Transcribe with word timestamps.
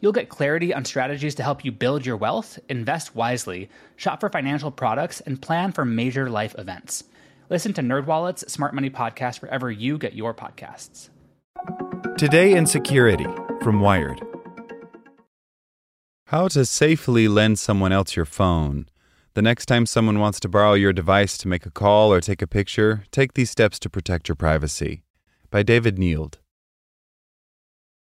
You'll 0.00 0.12
get 0.12 0.28
clarity 0.28 0.74
on 0.74 0.84
strategies 0.84 1.34
to 1.36 1.42
help 1.42 1.64
you 1.64 1.72
build 1.72 2.04
your 2.04 2.16
wealth, 2.16 2.58
invest 2.68 3.14
wisely, 3.14 3.70
shop 3.96 4.20
for 4.20 4.28
financial 4.28 4.70
products, 4.70 5.20
and 5.20 5.40
plan 5.40 5.72
for 5.72 5.84
major 5.84 6.28
life 6.28 6.54
events. 6.58 7.04
Listen 7.48 7.72
to 7.74 7.80
NerdWallet's 7.80 8.52
Smart 8.52 8.74
Money 8.74 8.90
Podcast 8.90 9.40
wherever 9.40 9.70
you 9.70 9.98
get 9.98 10.14
your 10.14 10.34
podcasts. 10.34 11.08
Today 12.18 12.54
in 12.54 12.66
Security 12.66 13.26
from 13.62 13.80
Wired. 13.80 14.20
How 16.26 16.48
to 16.48 16.64
safely 16.64 17.28
lend 17.28 17.58
someone 17.58 17.92
else 17.92 18.16
your 18.16 18.24
phone. 18.24 18.88
The 19.34 19.42
next 19.42 19.66
time 19.66 19.86
someone 19.86 20.18
wants 20.18 20.40
to 20.40 20.48
borrow 20.48 20.74
your 20.74 20.92
device 20.92 21.38
to 21.38 21.48
make 21.48 21.66
a 21.66 21.70
call 21.70 22.12
or 22.12 22.20
take 22.20 22.42
a 22.42 22.46
picture, 22.46 23.04
take 23.12 23.34
these 23.34 23.50
steps 23.50 23.78
to 23.80 23.90
protect 23.90 24.28
your 24.28 24.34
privacy. 24.34 25.02
By 25.50 25.62
David 25.62 25.96
Neild. 25.98 26.38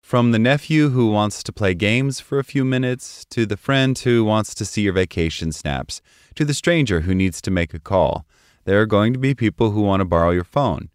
From 0.04 0.32
the 0.32 0.38
nephew 0.38 0.90
who 0.90 1.10
wants 1.10 1.42
to 1.42 1.50
play 1.50 1.72
games 1.72 2.20
for 2.20 2.38
a 2.38 2.44
few 2.44 2.62
minutes, 2.62 3.24
to 3.30 3.46
the 3.46 3.56
friend 3.56 3.98
who 3.98 4.22
wants 4.22 4.54
to 4.56 4.66
see 4.66 4.82
your 4.82 4.92
vacation 4.92 5.50
snaps, 5.50 6.02
to 6.34 6.44
the 6.44 6.52
stranger 6.52 7.00
who 7.00 7.14
needs 7.14 7.40
to 7.40 7.50
make 7.50 7.72
a 7.72 7.78
call, 7.78 8.26
there 8.66 8.78
are 8.82 8.86
going 8.86 9.14
to 9.14 9.18
be 9.18 9.34
people 9.34 9.70
who 9.70 9.80
want 9.80 10.02
to 10.02 10.04
borrow 10.04 10.30
your 10.30 10.44
phone. 10.44 10.90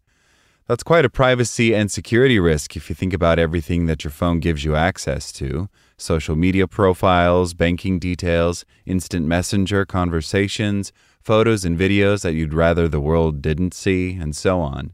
That's 0.67 0.83
quite 0.83 1.05
a 1.05 1.09
privacy 1.09 1.73
and 1.73 1.91
security 1.91 2.39
risk 2.39 2.75
if 2.75 2.87
you 2.87 2.93
think 2.93 3.11
about 3.11 3.39
everything 3.39 3.87
that 3.87 4.03
your 4.03 4.11
phone 4.11 4.39
gives 4.39 4.63
you 4.63 4.75
access 4.75 5.31
to 5.33 5.69
social 5.97 6.35
media 6.35 6.67
profiles, 6.67 7.55
banking 7.55 7.97
details, 7.97 8.63
instant 8.85 9.25
messenger 9.25 9.87
conversations, 9.87 10.93
photos 11.19 11.65
and 11.65 11.79
videos 11.79 12.21
that 12.21 12.33
you'd 12.33 12.53
rather 12.53 12.87
the 12.87 13.01
world 13.01 13.41
didn't 13.41 13.73
see, 13.73 14.13
and 14.13 14.35
so 14.35 14.61
on. 14.61 14.93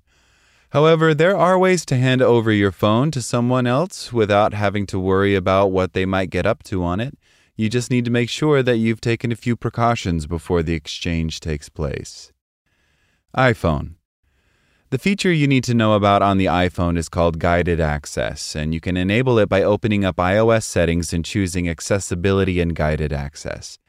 However, 0.75 1.13
there 1.13 1.37
are 1.37 1.57
ways 1.57 1.85
to 1.85 1.95
hand 1.95 2.21
over 2.21 2.51
your 2.51 2.73
phone 2.73 3.09
to 3.11 3.21
someone 3.21 3.65
else 3.65 4.11
without 4.11 4.53
having 4.53 4.85
to 4.87 4.99
worry 4.99 5.33
about 5.33 5.71
what 5.71 5.93
they 5.93 6.05
might 6.05 6.29
get 6.29 6.45
up 6.45 6.63
to 6.63 6.83
on 6.83 6.99
it. 6.99 7.17
You 7.55 7.69
just 7.69 7.89
need 7.89 8.03
to 8.03 8.11
make 8.11 8.29
sure 8.29 8.61
that 8.61 8.75
you've 8.75 8.99
taken 8.99 9.31
a 9.31 9.37
few 9.37 9.55
precautions 9.55 10.27
before 10.27 10.63
the 10.63 10.73
exchange 10.73 11.39
takes 11.39 11.69
place. 11.69 12.33
iPhone. 13.37 13.93
The 14.89 14.97
feature 14.97 15.31
you 15.31 15.47
need 15.47 15.63
to 15.63 15.73
know 15.73 15.93
about 15.93 16.21
on 16.21 16.37
the 16.37 16.47
iPhone 16.47 16.97
is 16.97 17.07
called 17.07 17.39
Guided 17.39 17.79
Access, 17.79 18.53
and 18.53 18.73
you 18.73 18.81
can 18.81 18.97
enable 18.97 19.39
it 19.39 19.47
by 19.47 19.63
opening 19.63 20.03
up 20.03 20.17
iOS 20.17 20.63
settings 20.63 21.13
and 21.13 21.23
choosing 21.23 21.69
Accessibility 21.69 22.59
and 22.59 22.75
Guided 22.75 23.13
Access. 23.13 23.79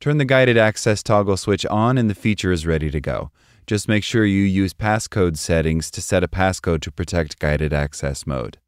Turn 0.00 0.16
the 0.16 0.24
Guided 0.24 0.56
Access 0.56 1.02
toggle 1.02 1.36
switch 1.36 1.66
on, 1.66 1.98
and 1.98 2.08
the 2.08 2.14
feature 2.14 2.52
is 2.52 2.66
ready 2.66 2.90
to 2.90 3.02
go. 3.02 3.30
Just 3.66 3.88
make 3.88 4.02
sure 4.02 4.24
you 4.24 4.42
use 4.42 4.74
passcode 4.74 5.36
settings 5.36 5.90
to 5.92 6.02
set 6.02 6.24
a 6.24 6.28
passcode 6.28 6.80
to 6.82 6.90
protect 6.90 7.38
Guided 7.38 7.72
Access 7.72 8.26
mode. 8.26 8.58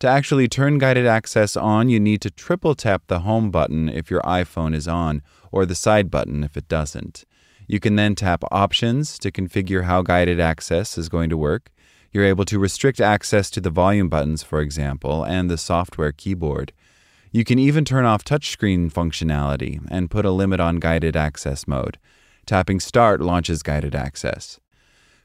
To 0.00 0.08
actually 0.08 0.48
turn 0.48 0.78
Guided 0.78 1.06
Access 1.06 1.56
on, 1.56 1.88
you 1.88 2.00
need 2.00 2.20
to 2.22 2.30
triple 2.30 2.74
tap 2.74 3.04
the 3.06 3.20
Home 3.20 3.50
button 3.50 3.88
if 3.88 4.10
your 4.10 4.20
iPhone 4.22 4.74
is 4.74 4.88
on, 4.88 5.22
or 5.52 5.64
the 5.64 5.76
Side 5.76 6.10
button 6.10 6.42
if 6.42 6.56
it 6.56 6.68
doesn't. 6.68 7.24
You 7.68 7.80
can 7.80 7.96
then 7.96 8.14
tap 8.14 8.42
Options 8.50 9.18
to 9.20 9.30
configure 9.30 9.84
how 9.84 10.02
guided 10.02 10.40
access 10.40 10.98
is 10.98 11.08
going 11.08 11.30
to 11.30 11.36
work. 11.36 11.70
You're 12.12 12.24
able 12.24 12.44
to 12.46 12.58
restrict 12.58 13.00
access 13.00 13.48
to 13.50 13.60
the 13.60 13.70
volume 13.70 14.08
buttons, 14.08 14.42
for 14.42 14.60
example, 14.60 15.24
and 15.24 15.50
the 15.50 15.58
software 15.58 16.12
keyboard. 16.12 16.72
You 17.32 17.44
can 17.44 17.58
even 17.58 17.84
turn 17.84 18.04
off 18.04 18.24
touchscreen 18.24 18.92
functionality 18.92 19.84
and 19.90 20.10
put 20.10 20.24
a 20.24 20.30
limit 20.30 20.60
on 20.60 20.76
guided 20.76 21.16
access 21.16 21.66
mode. 21.66 21.98
Tapping 22.46 22.78
Start 22.78 23.20
launches 23.20 23.64
guided 23.64 23.96
access. 23.96 24.60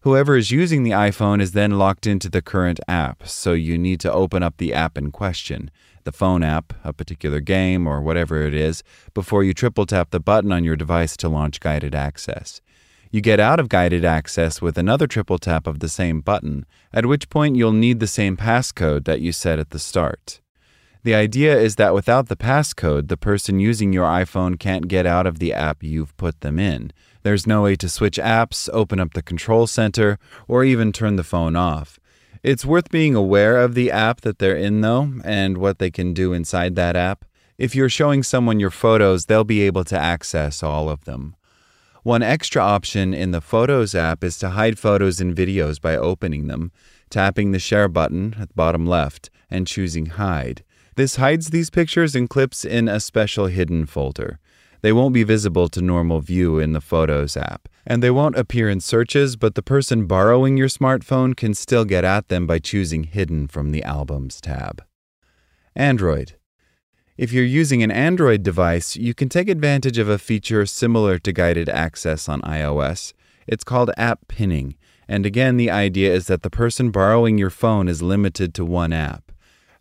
Whoever 0.01 0.35
is 0.35 0.49
using 0.49 0.81
the 0.81 0.89
iPhone 0.89 1.39
is 1.39 1.51
then 1.51 1.77
locked 1.77 2.07
into 2.07 2.29
the 2.29 2.41
current 2.41 2.79
app, 2.87 3.27
so 3.27 3.53
you 3.53 3.77
need 3.77 3.99
to 3.99 4.11
open 4.11 4.41
up 4.41 4.57
the 4.57 4.73
app 4.73 4.97
in 4.97 5.11
question 5.11 5.69
the 6.03 6.11
phone 6.11 6.41
app, 6.41 6.73
a 6.83 6.91
particular 6.91 7.39
game, 7.39 7.85
or 7.85 8.01
whatever 8.01 8.41
it 8.41 8.55
is, 8.55 8.81
before 9.13 9.43
you 9.43 9.53
triple 9.53 9.85
tap 9.85 10.09
the 10.09 10.19
button 10.19 10.51
on 10.51 10.63
your 10.63 10.75
device 10.75 11.15
to 11.15 11.29
launch 11.29 11.59
guided 11.59 11.93
access. 11.93 12.59
You 13.11 13.21
get 13.21 13.39
out 13.39 13.59
of 13.59 13.69
guided 13.69 14.03
access 14.03 14.63
with 14.63 14.79
another 14.79 15.05
triple 15.05 15.37
tap 15.37 15.67
of 15.67 15.77
the 15.77 15.89
same 15.89 16.21
button, 16.21 16.65
at 16.91 17.05
which 17.05 17.29
point 17.29 17.55
you'll 17.55 17.71
need 17.71 17.99
the 17.99 18.07
same 18.07 18.35
passcode 18.35 19.05
that 19.05 19.21
you 19.21 19.31
set 19.31 19.59
at 19.59 19.69
the 19.69 19.77
start. 19.77 20.41
The 21.03 21.15
idea 21.15 21.57
is 21.57 21.77
that 21.77 21.95
without 21.95 22.27
the 22.27 22.35
passcode, 22.35 23.07
the 23.07 23.17
person 23.17 23.59
using 23.59 23.91
your 23.91 24.05
iPhone 24.05 24.59
can't 24.59 24.87
get 24.87 25.07
out 25.07 25.25
of 25.25 25.39
the 25.39 25.51
app 25.51 25.81
you've 25.81 26.15
put 26.15 26.41
them 26.41 26.59
in. 26.59 26.91
There's 27.23 27.47
no 27.47 27.63
way 27.63 27.75
to 27.77 27.89
switch 27.89 28.17
apps, 28.17 28.69
open 28.71 28.99
up 28.99 29.13
the 29.13 29.23
control 29.23 29.65
center, 29.65 30.19
or 30.47 30.63
even 30.63 30.91
turn 30.91 31.15
the 31.15 31.23
phone 31.23 31.55
off. 31.55 31.99
It's 32.43 32.65
worth 32.65 32.91
being 32.91 33.15
aware 33.15 33.57
of 33.57 33.73
the 33.73 33.89
app 33.91 34.21
that 34.21 34.37
they're 34.37 34.55
in, 34.55 34.81
though, 34.81 35.13
and 35.23 35.57
what 35.57 35.79
they 35.79 35.89
can 35.89 36.13
do 36.13 36.33
inside 36.33 36.75
that 36.75 36.95
app. 36.95 37.25
If 37.57 37.75
you're 37.75 37.89
showing 37.89 38.21
someone 38.21 38.59
your 38.59 38.71
photos, 38.71 39.25
they'll 39.25 39.43
be 39.43 39.61
able 39.61 39.83
to 39.85 39.97
access 39.97 40.61
all 40.61 40.89
of 40.89 41.05
them. 41.05 41.35
One 42.03 42.23
extra 42.23 42.63
option 42.63 43.13
in 43.13 43.29
the 43.29 43.41
Photos 43.41 43.93
app 43.93 44.23
is 44.23 44.39
to 44.39 44.49
hide 44.51 44.79
photos 44.79 45.21
and 45.21 45.35
videos 45.35 45.79
by 45.79 45.95
opening 45.95 46.47
them, 46.47 46.71
tapping 47.11 47.51
the 47.51 47.59
Share 47.59 47.87
button 47.87 48.35
at 48.39 48.49
the 48.49 48.55
bottom 48.55 48.87
left, 48.87 49.29
and 49.51 49.67
choosing 49.67 50.07
Hide. 50.07 50.63
This 50.95 51.15
hides 51.15 51.49
these 51.49 51.69
pictures 51.69 52.15
and 52.15 52.29
clips 52.29 52.65
in 52.65 52.87
a 52.87 52.99
special 52.99 53.45
hidden 53.47 53.85
folder. 53.85 54.39
They 54.81 54.91
won't 54.91 55.13
be 55.13 55.23
visible 55.23 55.69
to 55.69 55.81
normal 55.81 56.21
view 56.21 56.57
in 56.57 56.73
the 56.73 56.81
Photos 56.81 57.37
app, 57.37 57.69
and 57.85 58.01
they 58.01 58.09
won't 58.09 58.37
appear 58.37 58.67
in 58.67 58.81
searches, 58.81 59.35
but 59.35 59.55
the 59.55 59.61
person 59.61 60.07
borrowing 60.07 60.57
your 60.57 60.67
smartphone 60.67 61.35
can 61.35 61.53
still 61.53 61.85
get 61.85 62.03
at 62.03 62.29
them 62.29 62.47
by 62.47 62.59
choosing 62.59 63.03
Hidden 63.03 63.47
from 63.47 63.71
the 63.71 63.83
Albums 63.83 64.41
tab. 64.41 64.83
Android. 65.75 66.33
If 67.15 67.31
you're 67.31 67.43
using 67.43 67.83
an 67.83 67.91
Android 67.91 68.41
device, 68.41 68.95
you 68.95 69.13
can 69.13 69.29
take 69.29 69.47
advantage 69.47 69.99
of 69.99 70.09
a 70.09 70.17
feature 70.17 70.65
similar 70.65 71.19
to 71.19 71.31
guided 71.31 71.69
access 71.69 72.27
on 72.27 72.41
iOS. 72.41 73.13
It's 73.47 73.63
called 73.63 73.91
app 73.95 74.27
pinning, 74.27 74.75
and 75.07 75.25
again, 75.25 75.57
the 75.57 75.69
idea 75.69 76.11
is 76.13 76.25
that 76.27 76.41
the 76.41 76.49
person 76.49 76.89
borrowing 76.89 77.37
your 77.37 77.49
phone 77.51 77.87
is 77.87 78.01
limited 78.01 78.53
to 78.55 78.65
one 78.65 78.93
app. 78.93 79.30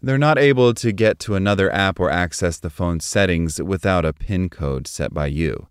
They're 0.03 0.17
not 0.17 0.39
able 0.39 0.73
to 0.75 0.93
get 0.93 1.19
to 1.21 1.35
another 1.35 1.71
app 1.71 2.01
or 2.01 2.11
access 2.11 2.59
the 2.59 2.71
phone's 2.71 3.05
settings 3.05 3.61
without 3.61 4.07
a 4.07 4.15
PIN 4.15 4.49
code 4.49 4.87
set 4.87 5.13
by 5.13 5.27
you. 5.27 5.69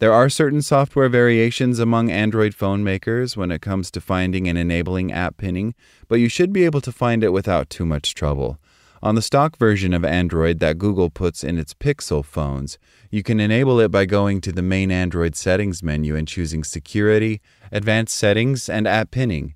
There 0.00 0.12
are 0.12 0.28
certain 0.28 0.60
software 0.60 1.08
variations 1.08 1.78
among 1.78 2.10
Android 2.10 2.54
phone 2.54 2.84
makers 2.84 3.38
when 3.38 3.50
it 3.50 3.62
comes 3.62 3.90
to 3.92 4.02
finding 4.02 4.46
and 4.48 4.58
enabling 4.58 5.12
app 5.12 5.38
pinning, 5.38 5.74
but 6.08 6.20
you 6.20 6.28
should 6.28 6.52
be 6.52 6.66
able 6.66 6.82
to 6.82 6.92
find 6.92 7.24
it 7.24 7.32
without 7.32 7.70
too 7.70 7.86
much 7.86 8.14
trouble. 8.14 8.58
On 9.02 9.14
the 9.14 9.22
stock 9.22 9.56
version 9.56 9.94
of 9.94 10.04
Android 10.04 10.60
that 10.60 10.76
Google 10.76 11.08
puts 11.08 11.42
in 11.42 11.58
its 11.58 11.72
Pixel 11.72 12.22
phones, 12.22 12.78
you 13.10 13.22
can 13.22 13.40
enable 13.40 13.80
it 13.80 13.90
by 13.90 14.04
going 14.04 14.42
to 14.42 14.52
the 14.52 14.62
main 14.62 14.90
Android 14.90 15.36
settings 15.36 15.82
menu 15.82 16.16
and 16.16 16.28
choosing 16.28 16.64
Security, 16.64 17.40
Advanced 17.72 18.14
Settings, 18.14 18.68
and 18.68 18.86
App 18.86 19.10
Pinning. 19.10 19.54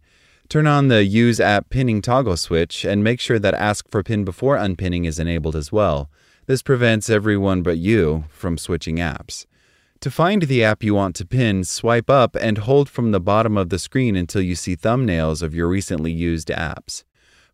Turn 0.49 0.67
on 0.67 0.89
the 0.89 1.05
Use 1.05 1.41
App 1.41 1.69
Pinning 1.69 2.00
toggle 2.00 2.39
switch 2.39 2.83
and 2.87 3.05
make 3.05 3.21
sure 3.21 3.39
that 3.39 3.53
Ask 3.53 3.87
for 3.91 4.03
PIN 4.03 4.25
before 4.25 4.56
unpinning 4.56 5.05
is 5.05 5.19
enabled 5.19 5.55
as 5.55 5.71
well. 5.71 6.11
This 6.47 6.62
prevents 6.62 7.11
everyone 7.11 7.61
but 7.61 7.77
you 7.77 8.25
from 8.31 8.56
switching 8.56 8.97
apps. 8.97 9.45
To 10.00 10.11
find 10.11 10.45
the 10.45 10.65
app 10.65 10.83
you 10.83 10.95
want 10.95 11.17
to 11.17 11.27
pin, 11.27 11.65
swipe 11.65 12.09
up 12.09 12.35
and 12.35 12.56
hold 12.56 12.89
from 12.89 13.11
the 13.11 13.21
bottom 13.21 13.59
of 13.59 13.69
the 13.69 13.79
screen 13.79 14.17
until 14.17 14.41
you 14.41 14.55
see 14.55 14.75
thumbnails 14.75 15.43
of 15.43 15.55
your 15.55 15.69
recently 15.69 16.12
used 16.12 16.49
apps. 16.49 17.05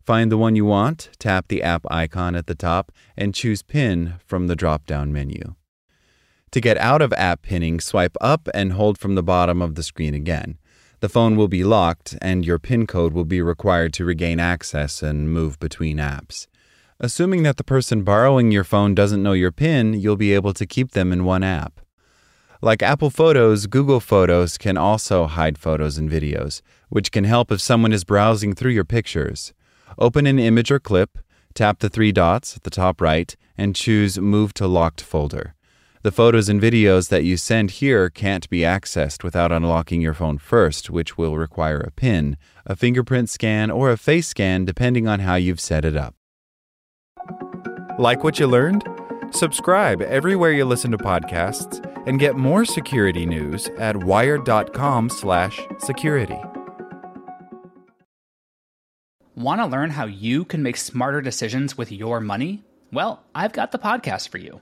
Find 0.01 0.31
the 0.31 0.37
one 0.37 0.55
you 0.55 0.63
want, 0.63 1.09
tap 1.19 1.49
the 1.49 1.63
app 1.63 1.85
icon 1.91 2.33
at 2.33 2.47
the 2.47 2.55
top, 2.55 2.93
and 3.17 3.35
choose 3.35 3.61
Pin 3.61 4.13
from 4.25 4.47
the 4.47 4.55
drop 4.55 4.85
down 4.85 5.11
menu. 5.11 5.55
To 6.51 6.61
get 6.61 6.77
out 6.77 7.01
of 7.01 7.11
app 7.17 7.41
pinning, 7.41 7.81
swipe 7.81 8.15
up 8.21 8.47
and 8.53 8.71
hold 8.71 8.97
from 8.97 9.15
the 9.15 9.23
bottom 9.23 9.61
of 9.61 9.75
the 9.75 9.83
screen 9.83 10.13
again. 10.13 10.59
The 11.05 11.09
phone 11.09 11.35
will 11.35 11.47
be 11.47 11.63
locked, 11.63 12.17
and 12.19 12.43
your 12.43 12.57
PIN 12.57 12.87
code 12.87 13.13
will 13.13 13.25
be 13.25 13.39
required 13.39 13.93
to 13.93 14.03
regain 14.03 14.39
access 14.39 15.03
and 15.03 15.31
move 15.31 15.59
between 15.59 15.97
apps. 15.97 16.47
Assuming 16.99 17.43
that 17.43 17.57
the 17.57 17.63
person 17.63 18.01
borrowing 18.01 18.51
your 18.51 18.63
phone 18.63 18.95
doesn't 18.95 19.21
know 19.21 19.33
your 19.33 19.51
PIN, 19.51 19.93
you'll 19.93 20.15
be 20.15 20.33
able 20.33 20.51
to 20.53 20.65
keep 20.65 20.93
them 20.93 21.13
in 21.13 21.23
one 21.23 21.43
app. 21.43 21.79
Like 22.59 22.81
Apple 22.81 23.11
Photos, 23.11 23.67
Google 23.67 23.99
Photos 23.99 24.57
can 24.57 24.77
also 24.77 25.27
hide 25.27 25.59
photos 25.59 25.99
and 25.99 26.09
videos, 26.09 26.63
which 26.89 27.11
can 27.11 27.25
help 27.25 27.51
if 27.51 27.61
someone 27.61 27.93
is 27.93 28.03
browsing 28.03 28.55
through 28.55 28.71
your 28.71 28.83
pictures. 28.83 29.53
Open 29.99 30.25
an 30.25 30.39
image 30.39 30.71
or 30.71 30.79
clip, 30.79 31.19
tap 31.53 31.81
the 31.81 31.89
three 31.89 32.11
dots 32.11 32.55
at 32.55 32.63
the 32.63 32.71
top 32.71 32.99
right, 32.99 33.35
and 33.55 33.75
choose 33.75 34.17
Move 34.17 34.55
to 34.55 34.65
Locked 34.65 35.01
Folder. 35.01 35.53
The 36.05 36.11
photos 36.11 36.49
and 36.49 36.61
videos 36.61 37.09
that 37.09 37.23
you 37.23 37.35
send 37.35 37.71
here 37.81 38.11
can't 38.11 38.47
be 38.51 38.59
accessed 38.59 39.23
without 39.23 39.51
unlocking 39.51 40.01
your 40.01 40.13
phone 40.13 40.37
first, 40.37 40.91
which 40.91 41.17
will 41.17 41.35
require 41.35 41.79
a 41.79 41.89
PIN, 41.89 42.37
a 42.63 42.75
fingerprint 42.75 43.27
scan, 43.27 43.71
or 43.71 43.89
a 43.89 43.97
face 43.97 44.27
scan 44.27 44.65
depending 44.65 45.07
on 45.07 45.21
how 45.21 45.33
you've 45.33 45.59
set 45.59 45.83
it 45.83 45.97
up. 45.97 46.13
Like 47.97 48.23
what 48.23 48.37
you 48.37 48.45
learned? 48.45 48.87
Subscribe 49.31 50.03
everywhere 50.03 50.51
you 50.51 50.65
listen 50.65 50.91
to 50.91 50.97
podcasts 50.99 51.83
and 52.05 52.19
get 52.19 52.35
more 52.35 52.65
security 52.65 53.25
news 53.25 53.69
at 53.79 53.97
wired.com/security. 53.97 56.39
Want 59.35 59.59
to 59.59 59.65
learn 59.65 59.89
how 59.89 60.05
you 60.05 60.45
can 60.45 60.61
make 60.61 60.77
smarter 60.77 61.21
decisions 61.21 61.79
with 61.79 61.91
your 61.91 62.19
money? 62.19 62.63
Well, 62.93 63.23
I've 63.33 63.53
got 63.53 63.71
the 63.71 63.79
podcast 63.79 64.29
for 64.29 64.37
you. 64.37 64.61